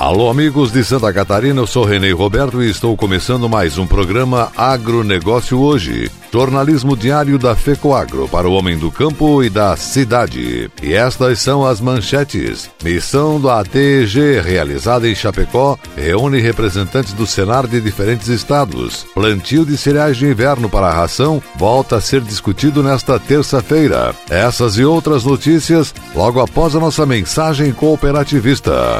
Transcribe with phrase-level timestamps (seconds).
[0.00, 4.50] Alô, amigos de Santa Catarina, eu sou Renê Roberto e estou começando mais um programa
[4.56, 6.10] Agronegócio Hoje.
[6.32, 10.70] Jornalismo diário da FECOAGro para o homem do campo e da cidade.
[10.82, 12.70] E estas são as manchetes.
[12.82, 19.04] Missão do ATG, realizada em Chapecó, reúne representantes do Senar de diferentes estados.
[19.12, 24.14] Plantio de cereais de inverno para a ração volta a ser discutido nesta terça-feira.
[24.30, 28.98] Essas e outras notícias logo após a nossa mensagem cooperativista.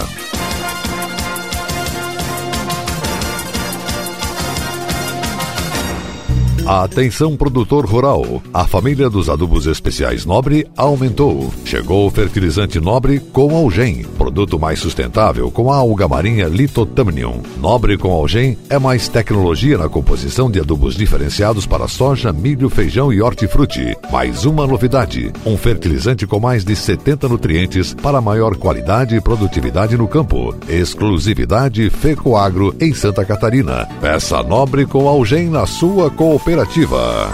[6.71, 8.41] Atenção produtor rural.
[8.55, 11.53] A família dos adubos especiais Nobre aumentou.
[11.65, 17.43] Chegou o fertilizante Nobre com Algem, produto mais sustentável com a alga marinha Litotamnium.
[17.59, 23.13] Nobre com Algem é mais tecnologia na composição de adubos diferenciados para soja, milho, feijão
[23.13, 23.97] e hortifruti.
[24.13, 29.97] Mais uma novidade: um fertilizante com mais de 70 nutrientes para maior qualidade e produtividade
[29.97, 30.55] no campo.
[30.69, 33.89] Exclusividade Fecoagro em Santa Catarina.
[34.01, 37.33] Peça Nobre com Algem na sua cooperativa Cooperativa.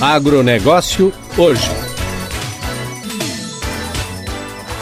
[0.00, 1.70] Agronegócio hoje.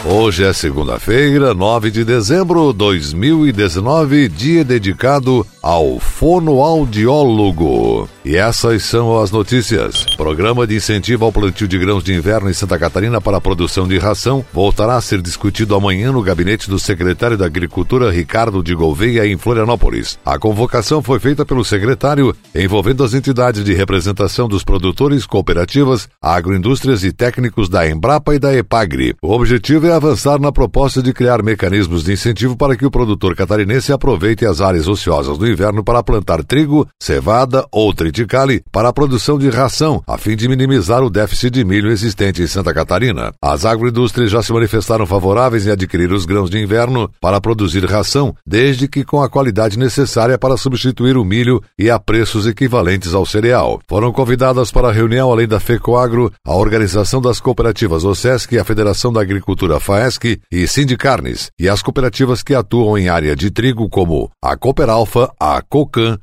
[0.03, 8.09] Hoje é segunda-feira, 9 de dezembro de 2019, dia dedicado ao fonoaudiólogo.
[8.25, 10.03] E essas são as notícias.
[10.17, 13.87] Programa de incentivo ao plantio de grãos de inverno em Santa Catarina para a produção
[13.87, 18.73] de ração voltará a ser discutido amanhã no gabinete do secretário da Agricultura, Ricardo de
[18.73, 20.17] Gouveia, em Florianópolis.
[20.25, 27.03] A convocação foi feita pelo secretário, envolvendo as entidades de representação dos produtores, cooperativas, agroindústrias
[27.03, 29.13] e técnicos da Embrapa e da Epagri.
[29.21, 33.35] O objetivo é avançar na proposta de criar mecanismos de incentivo para que o produtor
[33.35, 38.93] catarinense aproveite as áreas ociosas do inverno para plantar trigo, cevada ou triticale para a
[38.93, 43.33] produção de ração, a fim de minimizar o déficit de milho existente em Santa Catarina.
[43.41, 48.33] As agroindústrias já se manifestaram favoráveis em adquirir os grãos de inverno para produzir ração,
[48.45, 53.25] desde que com a qualidade necessária para substituir o milho e a preços equivalentes ao
[53.25, 53.81] cereal.
[53.87, 59.11] Foram convidadas para a reunião, além da FECOAGro, a Organização das Cooperativas OSESC a Federação
[59.11, 64.29] da Agricultura FAESC e Sindicarnes, e as cooperativas que atuam em área de trigo como
[64.41, 65.61] a Cooperalfa, a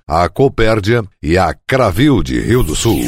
[0.09, 3.01] A Copérdia e a Cravil de Rio do Sul.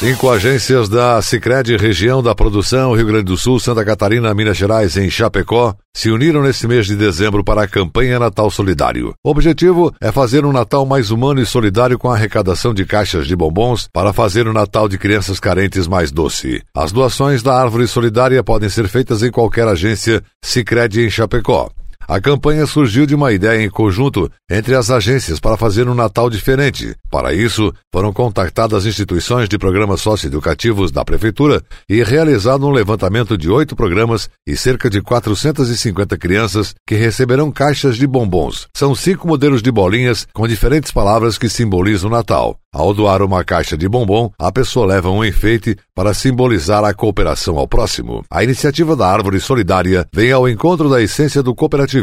[0.00, 4.96] Cinco agências da Sicredi Região da Produção, Rio Grande do Sul, Santa Catarina, Minas Gerais
[4.96, 9.12] em Chapecó, se uniram neste mês de dezembro para a campanha Natal Solidário.
[9.22, 13.26] O objetivo é fazer um Natal mais humano e solidário com a arrecadação de caixas
[13.26, 16.62] de bombons para fazer o Natal de crianças carentes mais doce.
[16.74, 21.68] As doações da árvore solidária podem ser feitas em qualquer agência Sicredi em Chapecó.
[22.10, 26.28] A campanha surgiu de uma ideia em conjunto entre as agências para fazer um Natal
[26.28, 26.92] diferente.
[27.08, 33.48] Para isso, foram contactadas instituições de programas socioeducativos da Prefeitura e realizado um levantamento de
[33.48, 38.66] oito programas e cerca de 450 crianças que receberão caixas de bombons.
[38.74, 42.58] São cinco modelos de bolinhas com diferentes palavras que simbolizam o Natal.
[42.72, 47.58] Ao doar uma caixa de bombom, a pessoa leva um enfeite para simbolizar a cooperação
[47.58, 48.24] ao próximo.
[48.30, 51.99] A iniciativa da Árvore Solidária vem ao encontro da essência do cooperativismo.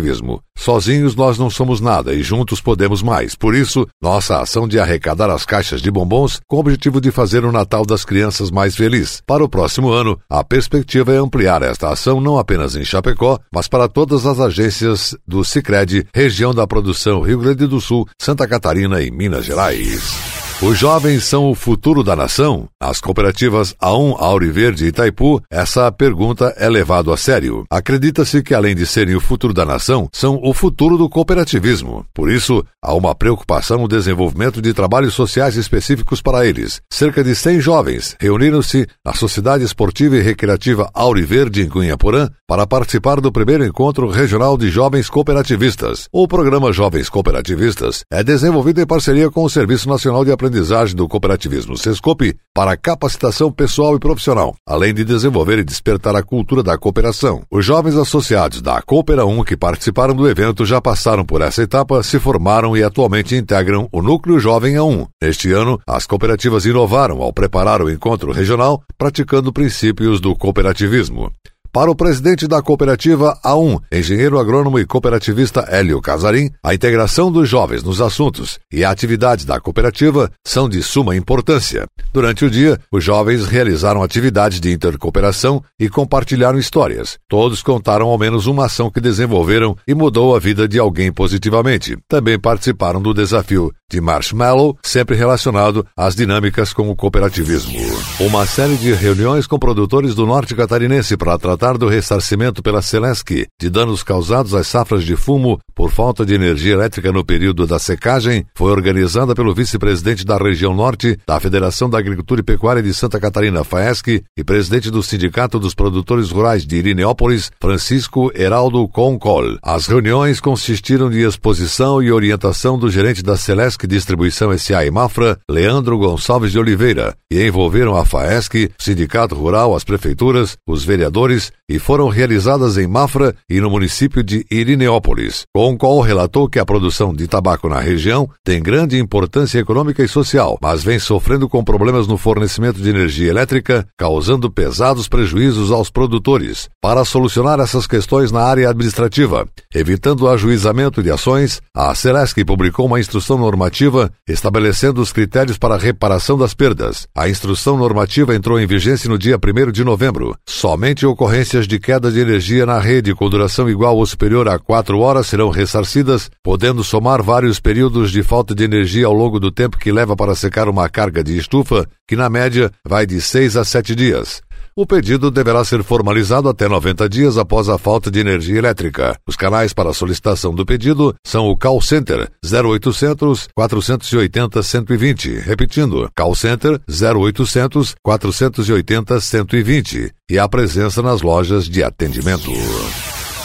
[0.58, 3.35] Sozinhos nós não somos nada e juntos podemos mais.
[3.35, 7.46] Por isso, nossa ação de arrecadar as caixas de bombons com o objetivo de fazer
[7.46, 9.22] o Natal das crianças mais feliz.
[9.25, 13.68] Para o próximo ano, a perspectiva é ampliar esta ação não apenas em Chapecó, mas
[13.68, 19.02] para todas as agências do Sicredi, região da produção Rio Grande do Sul, Santa Catarina
[19.02, 20.47] e Minas Gerais.
[20.59, 22.68] Os jovens são o futuro da nação?
[22.81, 27.63] As cooperativas A1, Auriverde e Itaipu, essa pergunta é levada a sério.
[27.69, 32.03] Acredita-se que, além de serem o futuro da nação, são o futuro do cooperativismo.
[32.12, 36.81] Por isso, há uma preocupação no desenvolvimento de trabalhos sociais específicos para eles.
[36.91, 43.22] Cerca de 100 jovens reuniram-se na Sociedade Esportiva e Recreativa Auriverde, em Cunhaporã, para participar
[43.22, 46.07] do primeiro encontro regional de jovens cooperativistas.
[46.12, 50.96] O programa Jovens Cooperativistas é desenvolvido em parceria com o Serviço Nacional de Aprendizagem aprendizagem
[50.96, 56.64] do cooperativismo Sescope para capacitação pessoal e profissional, além de desenvolver e despertar a cultura
[56.64, 57.44] da cooperação.
[57.52, 62.02] Os jovens associados da Coopera 1 que participaram do evento já passaram por essa etapa,
[62.02, 65.08] se formaram e atualmente integram o Núcleo Jovem A1.
[65.22, 71.32] Neste ano, as cooperativas inovaram ao preparar o encontro regional, praticando princípios do cooperativismo.
[71.78, 77.47] Para o presidente da cooperativa A1, engenheiro agrônomo e cooperativista Hélio Casarim, a integração dos
[77.47, 81.85] jovens nos assuntos e a atividade da cooperativa são de suma importância.
[82.12, 87.20] Durante o dia, os jovens realizaram atividades de intercooperação e compartilharam histórias.
[87.29, 91.96] Todos contaram ao menos uma ação que desenvolveram e mudou a vida de alguém positivamente.
[92.08, 97.80] Também participaram do desafio de Marshmallow, sempre relacionado às dinâmicas com o cooperativismo.
[98.20, 103.47] Uma série de reuniões com produtores do norte catarinense para tratar do ressarcimento pela Celesc
[103.59, 107.79] de danos causados às safras de fumo por falta de energia elétrica no período da
[107.79, 112.93] secagem foi organizada pelo vice-presidente da região norte da Federação da Agricultura e Pecuária de
[112.93, 119.58] Santa Catarina, FAESC, e presidente do Sindicato dos Produtores Rurais de Irineópolis, Francisco Heraldo Concol.
[119.63, 125.40] As reuniões consistiram de exposição e orientação do gerente da Celesc Distribuição SA e Mafra,
[125.49, 131.80] Leandro Gonçalves de Oliveira, e envolveram a FAESC, Sindicato Rural, as prefeituras, os vereadores e
[131.80, 136.66] foram realizadas em Mafra e no município de Irineópolis, com o qual relatou que a
[136.66, 141.64] produção de tabaco na região tem grande importância econômica e social, mas vem sofrendo com
[141.64, 146.70] problemas no fornecimento de energia elétrica, causando pesados prejuízos aos produtores.
[146.82, 152.86] Para solucionar essas questões na área administrativa, evitando o ajuizamento de ações, a Celesc publicou
[152.86, 157.08] uma instrução normativa estabelecendo os critérios para a reparação das perdas.
[157.16, 160.36] A instrução normativa entrou em vigência no dia 1 de novembro.
[160.48, 161.06] Somente
[161.37, 165.28] ocorrências de queda de energia na rede com duração igual ou superior a 4 horas
[165.28, 169.91] serão ressarcidas, podendo somar vários períodos de falta de energia ao longo do tempo que
[169.91, 173.93] leva para secar uma carga de estufa, que na média vai de 6 a 7
[173.93, 174.41] dias.
[174.79, 179.18] O pedido deverá ser formalizado até 90 dias após a falta de energia elétrica.
[179.28, 186.35] Os canais para solicitação do pedido são o Call Center 0800 480 120, repetindo, Call
[186.35, 192.52] Center 0800 480 120 e a presença nas lojas de atendimento.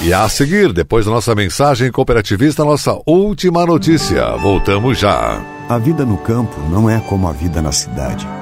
[0.02, 4.36] E a seguir, depois da nossa mensagem cooperativista, nossa última notícia.
[4.36, 5.42] Voltamos já.
[5.66, 8.41] A vida no campo não é como a vida na cidade.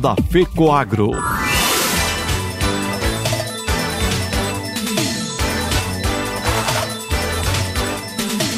[0.00, 1.12] da FECOAGRO.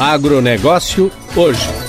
[0.01, 1.82] Agronegócio hoje.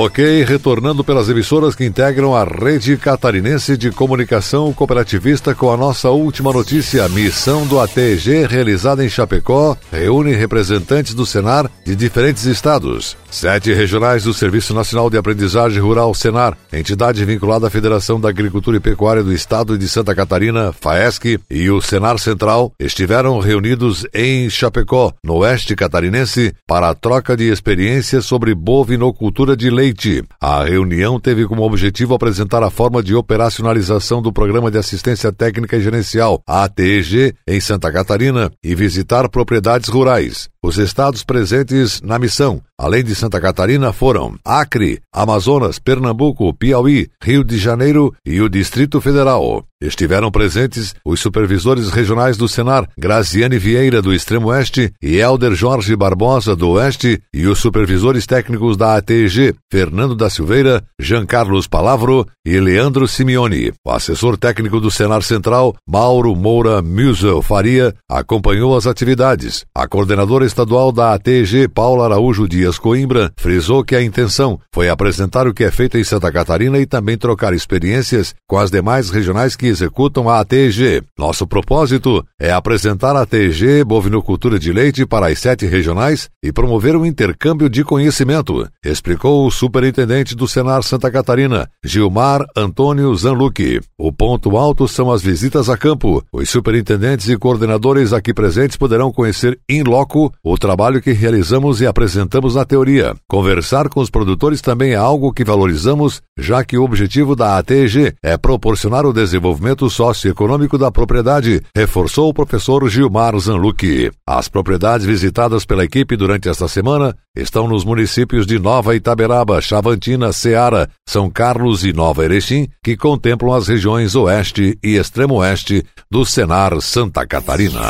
[0.00, 6.08] Ok, retornando pelas emissoras que integram a rede catarinense de comunicação cooperativista com a nossa
[6.08, 7.08] última notícia.
[7.08, 13.16] Missão do ATG realizada em Chapecó reúne representantes do Senar de diferentes estados.
[13.28, 18.76] Sete regionais do Serviço Nacional de Aprendizagem Rural Senar, entidade vinculada à Federação da Agricultura
[18.76, 24.48] e Pecuária do Estado de Santa Catarina, FAESC, e o Senar Central estiveram reunidos em
[24.48, 30.22] Chapecó, no oeste catarinense, para a troca de experiências sobre bovinocultura de leite Leite.
[30.40, 35.76] A reunião teve como objetivo apresentar a forma de operacionalização do Programa de Assistência Técnica
[35.76, 40.48] e Gerencial, ATEG, em Santa Catarina e visitar propriedades rurais.
[40.68, 47.42] Os estados presentes na missão, além de Santa Catarina, foram Acre, Amazonas, Pernambuco, Piauí, Rio
[47.42, 49.64] de Janeiro e o Distrito Federal.
[49.80, 55.94] Estiveram presentes os supervisores regionais do Senar, Graziane Vieira, do Extremo Oeste, e Helder Jorge
[55.94, 62.26] Barbosa, do Oeste, e os supervisores técnicos da ATG, Fernando da Silveira, Jean Carlos Palavro
[62.44, 63.72] e Leandro Simeone.
[63.86, 69.64] O assessor técnico do Senar Central, Mauro Moura Musel Faria, acompanhou as atividades.
[69.72, 75.46] A coordenadora estadual da ATG, Paula Araújo Dias Coimbra, frisou que a intenção foi apresentar
[75.46, 79.54] o que é feito em Santa Catarina e também trocar experiências com as demais regionais
[79.54, 81.02] que executam a ATG.
[81.16, 86.96] Nosso propósito é apresentar a ATG Bovinocultura de Leite para as sete regionais e promover
[86.96, 93.80] um intercâmbio de conhecimento, explicou o superintendente do Senar Santa Catarina, Gilmar Antônio Zanluque.
[93.96, 96.20] O ponto alto são as visitas a campo.
[96.32, 101.86] Os superintendentes e coordenadores aqui presentes poderão conhecer in loco o trabalho que realizamos e
[101.86, 103.14] apresentamos na teoria.
[103.28, 108.14] Conversar com os produtores também é algo que valorizamos, já que o objetivo da ATG
[108.22, 114.10] é proporcionar o desenvolvimento socioeconômico da propriedade, reforçou o professor Gilmar Zanlucchi.
[114.26, 120.32] As propriedades visitadas pela equipe durante esta semana estão nos municípios de Nova Itaberaba, Chavantina,
[120.32, 126.24] Ceará, São Carlos e Nova Erechim, que contemplam as regiões oeste e extremo oeste do
[126.24, 127.82] Senar Santa Catarina.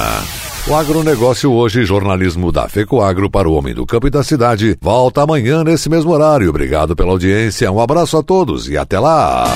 [0.71, 5.23] O agronegócio hoje, jornalismo da FECOAGro para o homem do campo e da cidade, volta
[5.23, 6.51] amanhã nesse mesmo horário.
[6.51, 9.47] Obrigado pela audiência, um abraço a todos e até lá!